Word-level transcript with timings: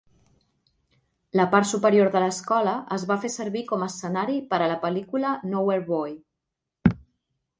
La 1.39 1.43
part 1.51 1.67
superior 1.71 2.09
de 2.15 2.21
l'escola 2.23 2.73
es 2.97 3.05
va 3.11 3.17
fer 3.25 3.31
servir 3.33 3.61
com 3.73 3.83
a 3.83 3.89
escenari 3.93 4.39
per 4.53 4.61
a 4.61 4.69
la 4.73 4.79
pel·lícula 4.87 5.35
"Nowhere 5.51 5.87
Boy". 5.91 6.17